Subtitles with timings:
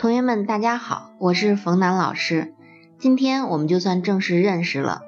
[0.00, 2.54] 同学们，大家好，我是冯楠老师。
[2.98, 5.02] 今天我们就算正式认识了，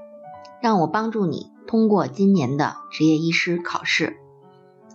[0.60, 4.18] 让我帮助你通过今年的执业医师考试。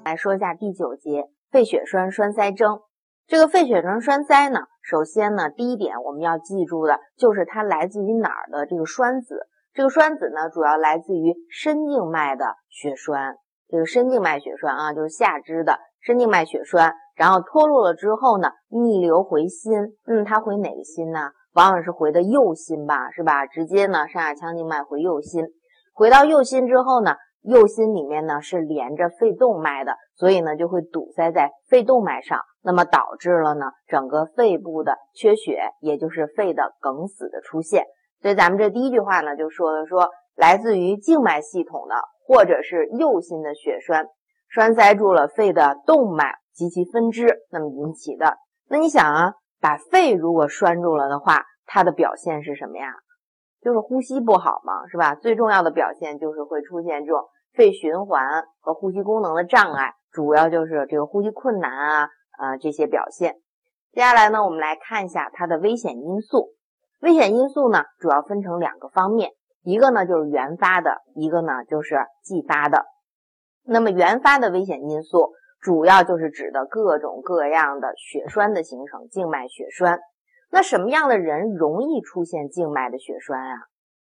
[0.06, 2.82] 来说一下第九节肺血栓栓塞征。
[3.26, 9.48] 这个肺血栓栓塞呢，首先呢，第一点我们要记住的就是它来自于哪儿的这个栓子。
[9.74, 13.38] 这个栓子呢，主要来自于深静脉的血栓。
[13.68, 16.94] 这个深静脉血栓啊，就是下肢的深静脉血栓。
[17.18, 19.74] 然后脱落了之后呢，逆流回心，
[20.06, 21.32] 嗯，它回哪个心呢？
[21.54, 23.48] 往往是回的右心吧，是吧？
[23.48, 25.44] 直接呢，上下腔静脉回右心，
[25.94, 37.86] 回到右心之后呢，右心里面呢是连着肺动脉的，所以呢就会堵塞在肺动脉上，那么导致了呢整个肺部的缺血，也就是肺的梗死的出现。
[38.22, 41.96] 所以咱们这第一句话呢就说了，说来自于静脉系统的
[42.28, 44.06] 或者是右心的血栓，
[44.50, 46.36] 栓塞住了肺的动脉。
[46.58, 48.40] 及其分支，那么引起的。
[48.68, 52.96] 那你想啊，把肺如果拴住了的话，它的表现是什么呀？
[53.62, 55.14] 就是呼吸不好嘛，是吧？
[55.14, 57.22] 最重要的表现就是会出现这种
[57.54, 63.36] 肺循环和呼吸功能的障碍，主要就是这个呼吸困难啊，呃这些表现。
[63.92, 66.54] 接下来呢，我们来看一下它的危险因素。
[67.02, 69.30] 危险因素呢，主要分成两个方面，
[69.62, 72.84] 一个呢就是原发的，一个呢就是继发的。
[73.68, 75.34] 那么原发的危险因素。
[75.60, 80.00] 主要就是指的各种各样的血栓的形成，静脉血栓。
[80.52, 83.58] 那什么样的人容易出现静脉的血栓啊？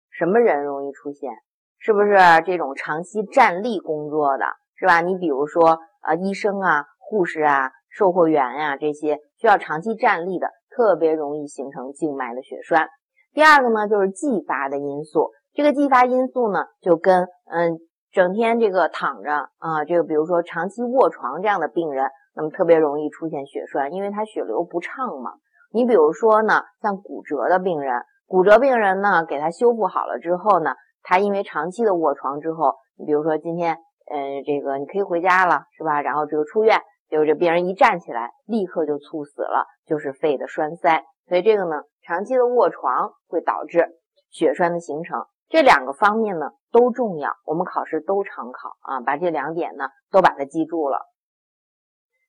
[0.09, 1.33] 什么人容易出现？
[1.79, 4.45] 是不是这种长期站立工作的，
[4.77, 5.01] 是吧？
[5.01, 12.89] 你比如说，呃，医生啊、护士啊、售货员呀，这些需要长期站立的，特别容易形成静脉的血栓。
[13.35, 15.33] 第二个呢，就是继发的因素。
[15.53, 17.81] 这个继发因素呢，就跟嗯。
[18.13, 25.33] 整天这个躺着啊，这个比如说长期卧床这样的病人，那么特别容易出现血栓，因为他血流不畅嘛。
[25.71, 33.79] 你比如说呢，像骨折的病人，骨折病人呢，给他修复好了之后呢，他因为长期的卧床之后，你比如说今天，
[34.11, 36.03] 嗯，这个你可以回家了，是吧？
[36.03, 36.79] 然后这个出院，
[37.09, 41.03] 结果这病人一站起来，立刻就猝死了，就是肺的栓塞。
[41.29, 43.89] 所以这个呢，长期的卧床会导致
[44.29, 45.25] 血栓的形成。
[45.53, 51.11] 这两个方面呢都重要，我们考试都常考啊，把这两点呢都把它记住了。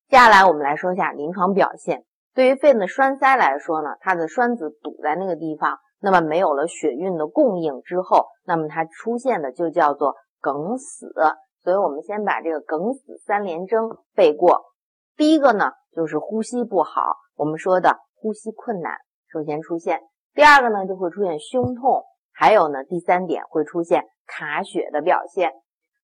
[0.09, 2.03] 接下来我们来说一下临床表现。
[2.33, 11.13] 对于肺的栓塞来说呢，它的栓子堵在那个地方，那么没有了血运的供应之后，那么它出现的就叫做梗死。
[11.61, 14.65] 所以我们先把这个梗死三联征背过。
[15.15, 18.97] 第一个呢就是呼吸不好，我们说的呼吸困难
[19.31, 20.01] 首先出现。
[20.33, 22.03] 第二个呢就会出现胸痛。
[22.33, 25.51] 还有呢，第三点会出现卡血的表现。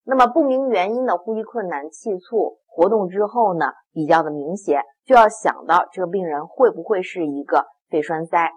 [0.05, 8.51] 那么不明原因的呼吸困难、气促活动之后呢，比较的明显，就要想到这个病人会不会是一个肺栓塞。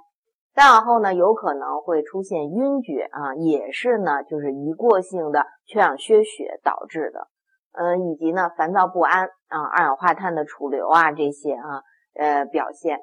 [0.54, 7.28] 再往后呢，有可能会出现晕厥啊，也是呢，就是一过性的缺氧缺血导致的。
[7.72, 11.82] 嗯，以及呢，烦躁不安啊，二氧化碳的储留啊，这些啊，
[12.14, 12.98] 呃，表现。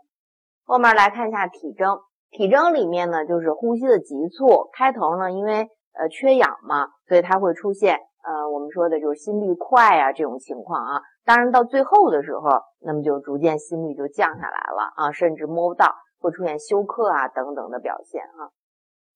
[0.64, 2.00] 后面来看一下体征。
[2.32, 11.02] 体征里面呢，就是呼吸的急促，开头呢，因为呃缺氧嘛，所以它会出现呃我们说的就是心率快啊这种情况啊。
[11.26, 12.50] 当然到最后的时候，
[12.82, 18.50] 那么就逐渐心率就降下来了啊，甚至摸不到，会出现休克啊等等的表现啊。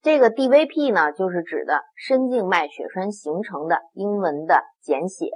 [0.02, 5.30] 这个 DVP 呢，就是指的深静脉血栓形成的英文的简写，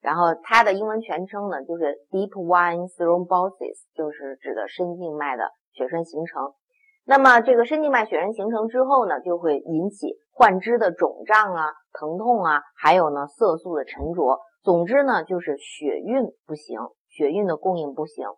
[0.00, 6.52] 然后它的英文全称呢就是 Deep Vein Thrombosis，就是指的深静脉的血栓形成。
[7.10, 14.38] 那么这个深静脉血栓形成之后呢，就会引起患肢的肿胀啊、疼痛啊，还有呢色素的沉着。
[14.62, 16.78] 总之呢，就是血运不行，
[17.08, 18.28] 血运的供应不行。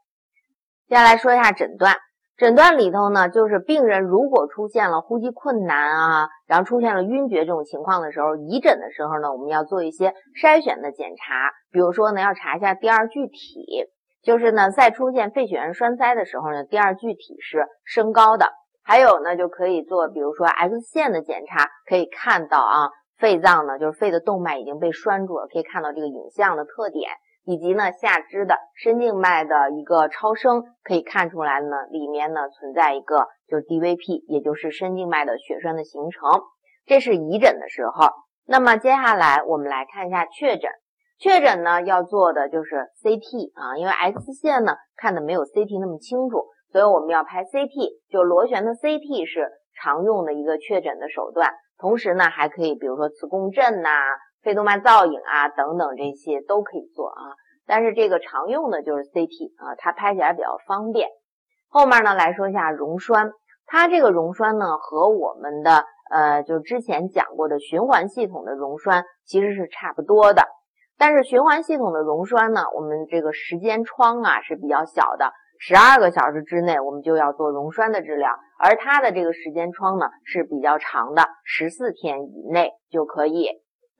[0.88, 1.96] 接下来说一下诊断，
[2.38, 13.90] 诊断里头呢，就是病人如果出现了呼吸困难啊，然后出现了晕厥这种情况的时候，移诊的时候呢，我们要做一些筛选的检查，比如说呢，要查一下第二具体。
[14.22, 18.46] 就是呢，在出现肺血栓栓塞的时候呢，第二具体是升高的。
[18.84, 27.10] 还有呢，就可以做，比如说 X 线的检查，可以看到啊，肺脏呢，就是肺的动脉已经被拴住了，可以看到这个影像的特点，
[27.44, 36.42] 以及呢，下肢的深静脉的一个超声，可以看出来呢，里面呢存在一个就是 DVP，也就是深静脉的血栓的形成。
[36.84, 38.08] 这是移诊的时候。
[38.44, 40.68] 那么接下来我们来看一下确诊。
[41.18, 51.52] 确诊呢要做的就是 CT 啊，因为 X 线呢看的没有 CT 那么清楚，所以我们要拍 CT，就螺旋的 CT 是常用的一个确诊的手段。
[51.78, 53.90] 同时呢还可以，比如说磁共振呐、
[54.42, 57.36] 肺动脉造影啊等等这些都可以做啊。
[57.66, 61.08] 但是这个常用的就是 CT 啊，它拍起来比较方便。
[61.68, 63.32] 后面呢来说一下溶栓，
[63.66, 70.42] 它这个溶栓呢和我们的呃就之前讲过的循环系统的溶栓其实是差不多的，
[70.98, 75.32] 但是循环系统的溶栓呢，我们这个时间窗啊是比较小的，
[75.64, 83.46] 十二个小时之内我们就要做溶栓的治疗，而它的这个时间窗呢是比较长的，十四天以内就可以。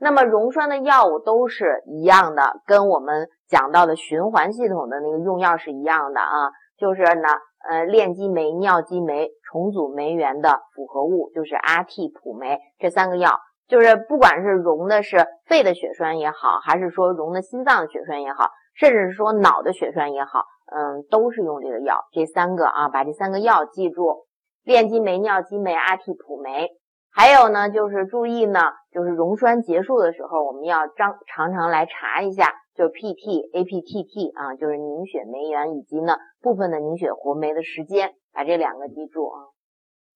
[0.00, 7.28] 那么溶栓的药物都是一样的，跟我们讲到的循环系统的那个用药是一样的啊，就是呢。
[7.64, 13.38] 呃，链激酶、尿激酶重组酶原的复合物就是阿替普酶，这三个药
[13.68, 22.04] 就是不管是溶的是肺的血栓也好，还是说溶的心脏的血栓也好，甚至是说脑的血栓也好，嗯，都是用这个药。
[22.12, 24.26] 这三个啊，把这三个药记住：
[24.62, 26.70] 链激酶、尿激酶、阿替普酶。
[27.14, 28.60] 还有呢，就是注意呢，
[28.90, 32.54] 就是溶栓结束的时候，我们要常常常来查一下。
[32.74, 39.52] 就是 PT、APTT 啊，就是凝血酶原以及呢部分的凝血活酶的时间，把这两个记住啊。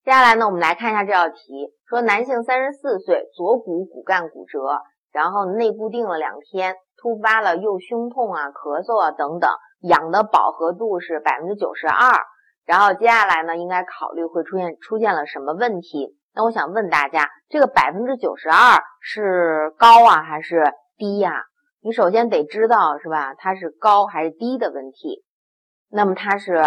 [0.03, 4.81] 接下来呢，我们来看一下这道题，说男性三十四岁，左骨骨干骨折，
[5.13, 6.77] 然后内部定了两天，
[7.07, 9.49] 突发了右胸痛啊、咳嗽啊等等，
[9.83, 12.19] 氧的饱和度是百分之九十二，
[12.65, 16.19] 然后接下来呢，应该考虑会出现出现了什么问题？
[16.35, 20.65] 那我想问大家，这个百分之九十二是高啊还是
[20.97, 21.45] 低呀？
[21.81, 23.35] 你首先得知道是吧？
[23.35, 25.25] 它是高还是低的问题？
[25.89, 26.61] 那么它是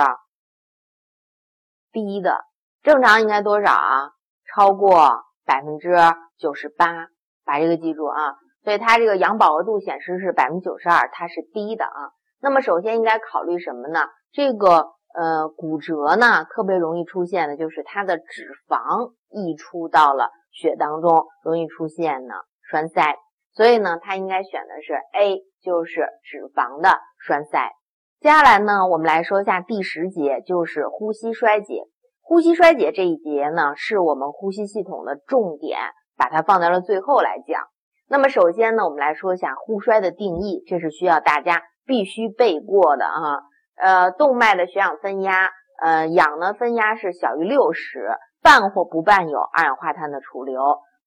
[1.92, 2.46] 低的，
[2.82, 4.12] 正常应该多少啊？
[4.56, 5.98] 超过百分之
[6.38, 7.10] 九十八，
[7.44, 8.38] 把这个记住啊。
[8.64, 12.12] 所以它这个氧饱和度显示是百分之九十二，它是低的啊。
[12.42, 14.02] 那么首先应该考虑什么呢？
[14.32, 22.36] 这个呃骨折呢，特别容易出现的就是它的脂肪溢出到了血当中，容易出现呢
[22.70, 23.16] 栓塞。
[23.52, 26.90] 所以呢，它应该选的是 A，就是脂肪的
[27.26, 27.72] 栓塞。
[28.20, 31.86] 接下来呢，我们来说一下第十节，就是呼吸衰竭。
[32.22, 35.80] 呼吸衰竭这一节呢，是我们呼吸系统的重点，
[36.16, 37.64] 把它放在了最后来讲。
[38.10, 43.44] 那么首先呢，我们来说一下呼衰的定义，这是需要大家必须背过的啊。
[43.78, 45.50] 呃，动脉的血氧分压，
[45.82, 50.60] 呃，氧呢分压是小于六十，伴或不伴有二氧化碳的储留。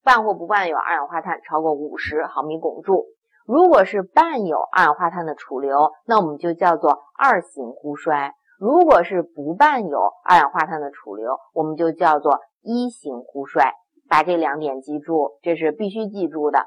[0.04, 3.06] 伴或不伴有二氧化碳超过五十毫米汞柱，
[3.46, 13.74] 如果是伴有二氧化碳的储留，那我们就叫做二型呼衰；如果是不伴有二氧化碳的储留，我们就叫做一型呼衰。
[14.08, 16.66] 把这两点记住，这是必须记住的。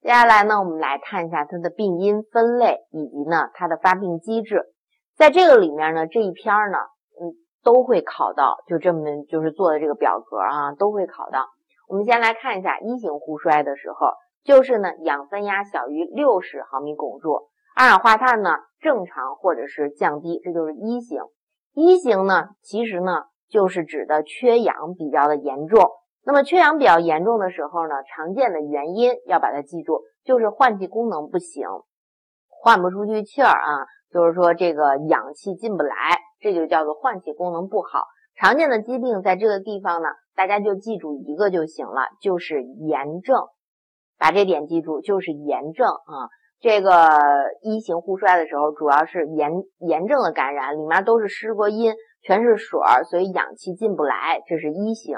[0.00, 4.72] 接下来呢，我们来看一下它的病因分类以及呢它的发病机制。
[5.16, 6.78] 在这个里面呢，这一篇呢，
[7.20, 7.34] 嗯，
[7.64, 11.46] 都会考到，就这么就是做的这个表格啊，都会考到。
[11.88, 14.12] 我们先来看一下一型呼衰的时候，
[14.44, 18.50] 就是呢氧分压小于六十毫米汞柱，二氧化碳呢
[18.80, 21.22] 正常或者是降低，这就是一型。
[21.74, 25.90] 一型呢其实呢就是指的缺氧比较的严重。
[26.28, 31.66] 那么缺氧比较严重的时候呢，常见的原因要把它记住，就是换气功能不行，
[32.50, 35.94] 换不出去气儿啊，就是说这个氧气进不来，
[36.38, 38.04] 这就叫做换气功能不好。
[38.36, 43.46] 常见的疾病在这个地方呢，大家就记住一个就行了，就是炎症。
[44.18, 46.28] 把这点记住，就是炎症啊。
[46.60, 46.92] 这个
[47.62, 55.16] 一型呼衰的时候，主要是炎炎症的感染，里面都是湿过阴，全是水儿，所以氧气进不来，这是一型。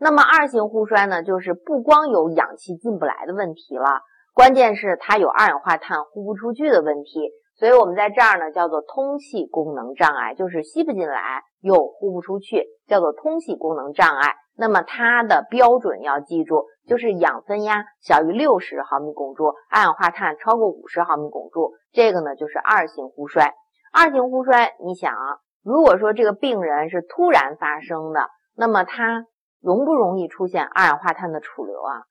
[0.00, 4.00] 那么二型呼衰呢，就是不光有氧气进不来的问题了，
[4.32, 7.30] 关键是它有二氧化碳呼不出去的问题。
[7.56, 14.36] 所以我们在这儿呢，叫做通气功能障碍，就是吸不进来又呼不出去，叫做通气功能障碍。
[14.56, 23.52] 那么它的标准要记住，就是氧分压小于六十毫米汞柱，二氧化碳超过五十毫米汞柱，这个呢就是二型呼衰。
[23.92, 29.26] 二型呼衰，你想啊，如果说这个病人是突然发生的，那么他
[29.60, 32.02] 容不容易出现二氧化碳的储留啊？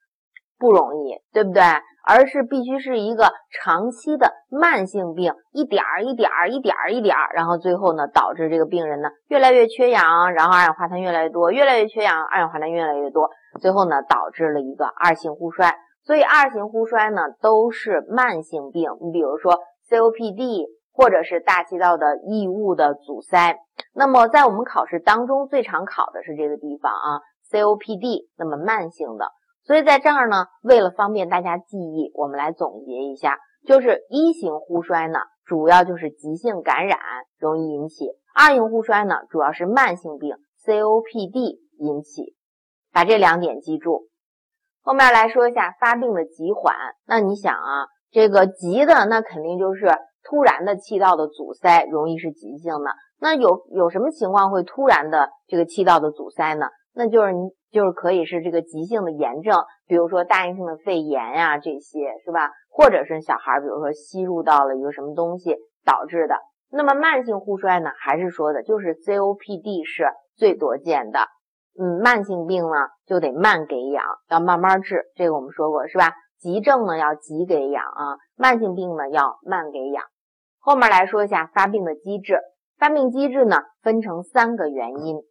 [0.58, 1.62] 不容易，对不对？
[2.02, 13.30] 而是必须是一个长期的慢性病，一点儿一点儿一点儿一点儿，然后最后呢，导致这个病人呢越来越缺氧，然后二氧化碳越来越多，越来越缺氧，二氧化碳越来越多，
[13.60, 15.74] 最后呢，导致了一个二型呼衰。
[16.02, 23.56] 所以二型呼衰呢都是慢性病，你比如说 COPD 或者是大气道的异物的阻塞。
[23.94, 29.26] 那么在我们考试当中最常考的是这个地方啊，COPD，那么慢性的。
[29.62, 36.98] 所以在这儿呢，为了方便大家记忆，我们来总结一下，就是一型呼衰呢，主要就是急性感染
[37.38, 42.34] 容易引起；二型呼衰呢，主要是慢性病 COPD 引起。
[42.92, 44.08] 把这两点记住。
[44.82, 46.74] 后面来说一下发病的急缓。
[47.06, 49.86] 那你想啊，这个急的那肯定就是
[50.24, 52.90] 突然的气道的阻塞容易是急性的。
[53.20, 56.66] 那有有什么情况会突然的这个气道的阻塞呢？
[57.02, 62.50] 那就是你就是可以是这个急性的炎症，比如说大应性的肺炎呀，这些是吧？
[62.68, 66.34] 或者是小孩，比如说吸入到了一个什么东西导致的。
[66.70, 70.04] 那么慢性呼衰呢，还是说的就是 COPD 是
[70.36, 71.20] 最多见的。
[71.80, 72.76] 嗯，慢性病呢
[73.06, 76.12] 就得慢给氧，要慢慢治，这个我们说过是吧？
[76.38, 80.04] 急症呢要急给氧啊，慢性病呢要慢给氧。
[80.58, 82.40] 后面来说一下发病的机制，
[82.78, 85.22] 发病机制呢分成三个原因。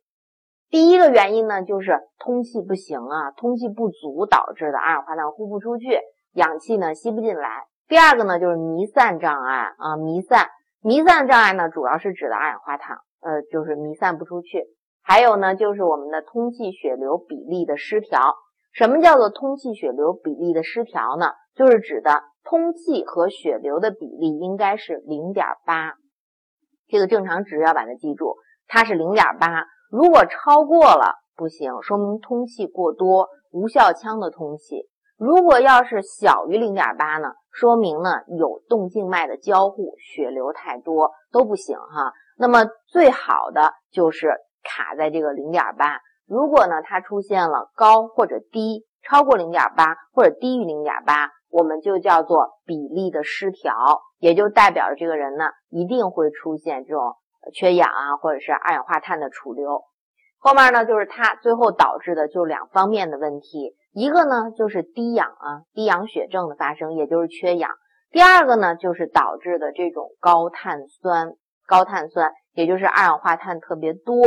[0.69, 5.99] 第一个原因呢，就是通气不行啊，通气不足导致的二氧化碳呼不出去，
[6.33, 7.65] 氧气呢吸不进来。
[7.87, 10.45] 第二个呢，就是弥散障碍啊，弥散，
[10.83, 14.63] 弥散障碍呢，主要是指的二氧化碳，呃，就是弥散不出去。
[15.01, 18.35] 还有呢，就是我们的通气血流比例的失调。
[18.71, 21.31] 什么叫做通气血流比例的失调呢？
[21.55, 25.95] 就是指的通气和血流的比例应该是零点八，
[26.87, 28.35] 这个正常值要把它记住，
[28.67, 29.65] 它是零点八。
[29.89, 34.87] 如果超过了不行，说明通气过多，无效腔的通气。
[35.17, 42.13] 如果要是小于零点八呢，说明呢有动静脉的交互，血流太多都不行哈。
[42.37, 44.29] 那么最好的就是
[44.63, 45.97] 卡在这个零点八。
[46.27, 53.73] 如果呢它出现了高或者低，超过零点八或者低于零点八，我们就叫做比例的失调，
[54.19, 57.15] 也就代表着这个人呢一定会出现这种。
[57.53, 59.83] 缺氧啊，或者是二氧化碳的储留，
[60.37, 67.71] 后面呢就是它最后导致的就两方面的问题，一个呢就是低氧啊，低氧血症的发生，也就是缺氧；
[68.11, 71.33] 第二个呢就是导致的这种高碳酸，
[71.65, 74.17] 高碳酸也就是二氧化碳特别多，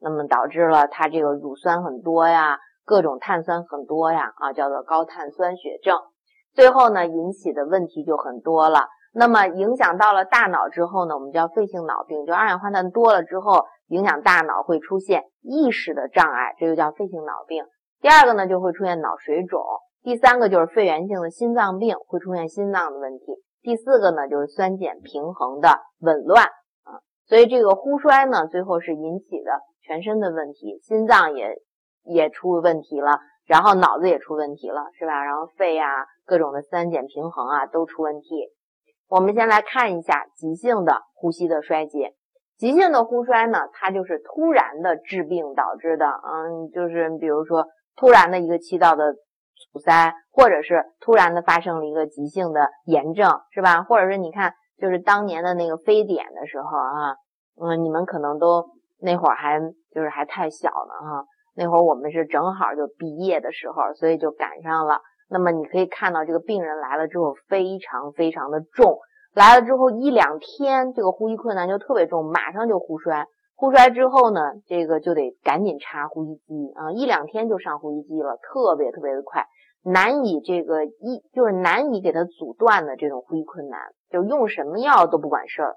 [0.00, 5.98] 那么导致了它这个乳酸很多呀，各种碳酸很多呀，啊叫做高碳酸血症，
[6.54, 8.88] 最后呢引起的问题就很多了。
[9.12, 17.64] 那么影响到了大脑之后呢，我们叫肺性脑病，就二氧化碳多了之后，影响大脑会出现意识的障碍，这就叫肺性脑病。
[18.00, 19.60] 第二个呢，就会出现脑水肿。
[20.02, 23.24] 第三个就是肺源性的心脏病，会出现心脏的问题。
[23.62, 25.68] 第四个呢，就是酸碱平衡的
[26.00, 27.02] 紊乱啊。
[27.26, 31.60] 所以这个呼衰呢，最后是引起的全身的问题，心脏也
[32.04, 35.24] 也出问题了，然后脑子也出问题了，是吧？
[35.24, 38.52] 然后肺啊，各种的酸碱平衡啊，都出问题。
[39.10, 42.14] 我们先来看一下急性的呼吸的衰竭。
[42.56, 49.14] 急性的呼衰呢，它就是突然的致病导致的，嗯，就是比如说突然的一个气道的
[49.72, 53.82] 阻塞，或者是突然的发生了一个急性的炎症，是吧？
[53.82, 57.16] 或者是你看，就是当年的那个非典的时候啊，
[57.60, 58.64] 嗯，你们可能都
[59.00, 59.58] 那会儿还
[59.92, 61.24] 就是还太小呢哈，
[61.56, 65.00] 那会儿我们是正好就毕业的时候，所以就赶上了。
[65.30, 68.98] 那么你可以看到，这个病人来了之后非常非常的重，
[69.32, 73.28] 来了之后一两天，这个呼吸困难就特别重，马上就呼衰。
[73.54, 79.46] 呼衰之后呢，这个就得赶紧插呼吸机啊，一两天就上呼吸机了，特别特别的快，
[79.84, 83.78] 难以这个一就是难以给他阻断的这种呼吸困难，
[84.10, 85.76] 就用什么药都不管事儿。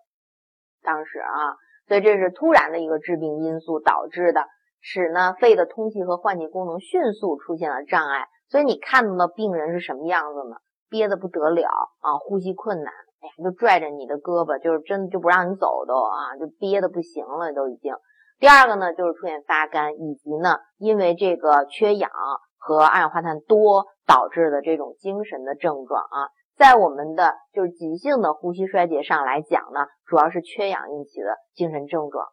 [0.82, 4.42] 当时啊，所以这是突然的一个致病因素导致的，
[4.82, 8.28] 使呢肺的通气和换气功能迅速出现了障碍。
[8.54, 10.58] 所以你看到的病人是什么样子呢？
[10.88, 11.68] 憋得不得了
[12.02, 17.96] 啊，呼吸困难，哎呀，就拽着你的胳膊，就是真的就不让你走都啊，就憋得不行了都已经。
[18.38, 22.12] 第二个呢，就是出现发干，以及呢，因为这个缺氧
[22.60, 32.28] 和二氧化碳多导致的这种精神的症状啊，在我们的就是急性的呼吸衰竭上来讲呢，主要是缺氧引起的精神症状，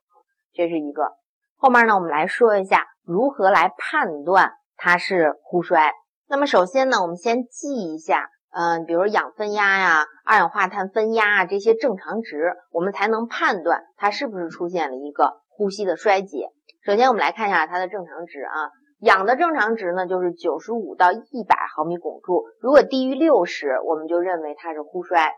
[0.53, 1.15] 这是一个。
[1.57, 5.95] 后面呢，我们来说一下如何来判断它是呼衰。
[6.31, 16.51] 那么首先呢，我们先记一下，嗯，比如氧分压呀、二氧化碳分压啊这些正常值，我们才能判断它是不是出现了一个呼吸的衰竭。
[16.85, 18.71] 首先我们来看一下它的正常值啊，
[19.01, 25.33] 氧的正常值呢就是九十五到一百毫米汞柱，如果低于六十，我们就认为它是呼衰。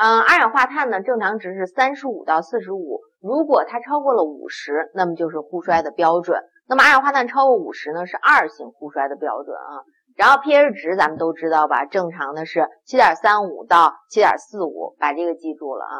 [0.00, 6.40] 嗯，二氧化碳呢正常值是三十五到四十五，如果它超过了五十，那么就是呼衰的标准。
[6.68, 9.82] 那么二氧化碳超过五十呢是二型呼衰的标准啊。
[10.18, 15.94] 然后 pH 值咱们都知道吧，正常的是七点三五到七点四五，把这个记住了啊。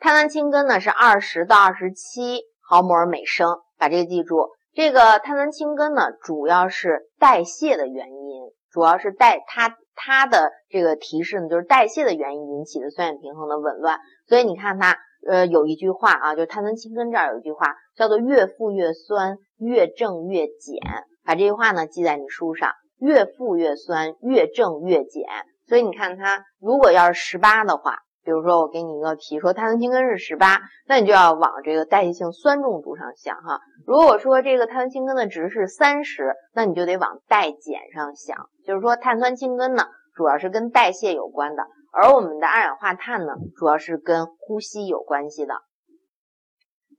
[0.00, 4.48] 碳酸氢根呢是二十到二十七毫摩尔每升，把这个记住。
[4.74, 14.00] 这个碳酸氢根呢主要是代谢的原因，主要是代它它的这个提示呢就是代谢的原因引起的酸碱平衡的紊乱。
[14.26, 22.72] 所以你看它呃有一句话啊，就碳酸氢根这儿有一句话叫做越富越酸，越正越碱，把这句话呢记在你书上。
[23.02, 33.60] 越富越酸，越正越碱，所以你看它如果要是十八的话，比如说我给你一个题，说碳酸氢根是十八，那你就要往这个代谢性酸中毒上想哈。
[33.88, 45.54] 如果说这个碳酸氢根的值是三十，那你就得往代碱上想，就是说碳酸氢根呢主要是跟代谢有关的，而我们的二氧化碳呢主要是跟呼吸有关系的。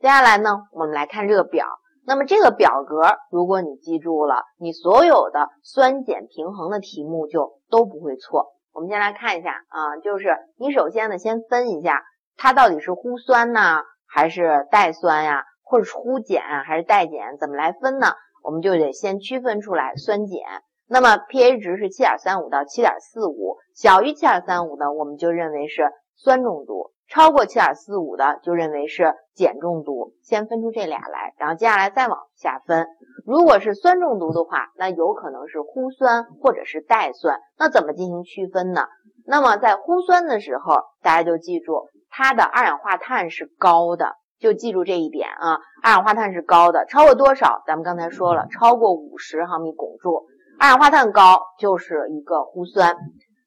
[0.01, 1.65] 接下来呢，我们来看这个表。
[2.05, 8.53] 那么这个表格，如果你记住了，你所有的酸碱平衡的题目就都不会错。
[8.73, 12.03] 我们先来看一下啊，就是你首先呢，先分一下
[12.35, 18.07] 它到底是呼酸呢，还是代酸呀，或者是呼碱还是代碱，怎么来分呢？
[18.43, 20.63] 我们就得先区分出来酸碱。
[20.89, 26.91] 那么 pH 值是七点三五到七点四五，小于七点三五的，我们就认为是酸中毒。
[27.09, 32.87] 超过七点四五的就认为是碱中毒，先分出这俩来，然后接下来再往下分。
[33.25, 37.39] 如果是酸中毒的话，那有可能是钴酸或者是代酸。
[37.57, 38.87] 那怎么进行区分呢？
[39.25, 47.61] 那么在钴酸的时候，大家就记住它的二氧化碳是高的，就记住这一点啊，二氧化碳是高的，超过多少？
[47.67, 50.25] 咱们刚才说了，超过五十毫米汞柱，
[50.59, 52.97] 二氧化碳高就是一个钴酸。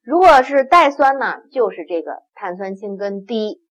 [0.07, 3.61] 如果是代酸呢，就是这个碳酸氢根低，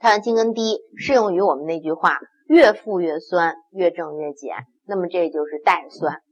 [0.00, 2.18] 碳酸氢根低适用于我们那句话，
[2.48, 6.22] 越富越酸，越正越碱，那么这就是代酸。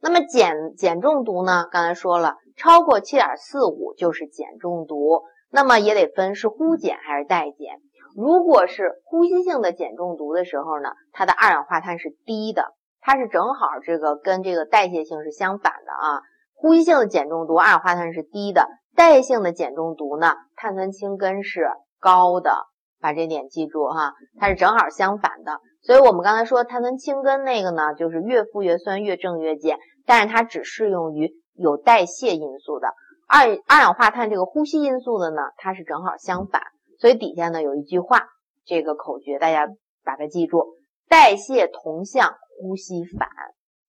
[0.00, 1.68] 那么碱碱中毒呢？
[1.70, 7.80] 刚才说了，超过七点四五就是碱中毒，那么也得分是呼碱还是代碱。
[8.16, 16.22] 如果是呼吸性的碱中毒的时候呢，它的二氧化碳是低的，它是正好这个跟这个代谢性是相反的啊。
[16.64, 18.62] 呼吸性的碱中毒，二氧化碳是低的；
[18.96, 21.68] 代谢性的碱中毒呢，碳酸氢根是
[22.00, 22.56] 高的。
[23.02, 25.60] 把这点记住哈，它是正好相反的。
[25.82, 32.88] 所以我们刚才说碳酸氢根那个呢，就是越富越酸，越正越碱，但是它只适用于有代谢因素的。
[33.28, 36.62] 二二氧化碳这个呼吸因素的呢，它是正好相反。
[36.98, 38.22] 所以底下呢有一句话，
[38.64, 39.68] 这个口诀大家
[40.02, 40.64] 把它记住：
[41.10, 43.28] 代谢同向，呼吸反。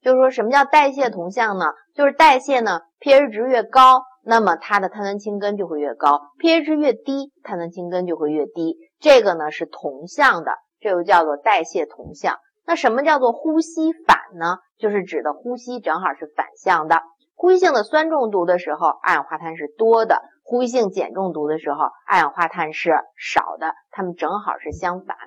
[0.05, 1.65] 就是说什么叫代谢同向呢？
[1.95, 8.77] 就是代谢呢，pH 值越高，那么它的碳酸氢根就会越高；pH 值越低，碳酸氢根就会越低。
[9.00, 12.37] 这个呢是同向的，这就叫做代谢同向。
[12.68, 14.59] 那什么叫做呼吸反呢？
[14.77, 17.01] 就是指的呼吸正好是反向的。
[17.33, 23.74] 呼吸性的酸中毒的时候，二氧化碳是多的；呼吸性碱中毒的时候，二氧化碳是少的。
[23.89, 25.18] 它们正好是相反。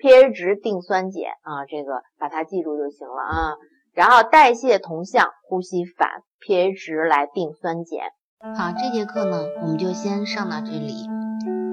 [0.00, 3.52] pH 值定酸碱啊，这个把它记住就行了啊。
[3.96, 6.06] 然后代谢同向，呼吸反
[6.38, 8.54] ，pH 值来定酸碱。
[8.54, 11.08] 好，这节课呢，我们就先上到这里。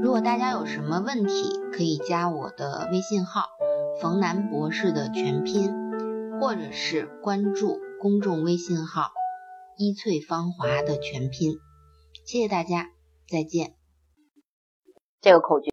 [0.01, 3.49] 如果大家有什么问题，可以加我的微信号
[3.99, 9.11] “冯楠博士”的全拼，或者是关注公众微信号
[9.75, 11.57] “一翠芳华”的全拼。
[12.25, 12.87] 谢谢大家，
[13.27, 13.75] 再见。
[15.19, 15.71] 这个口诀。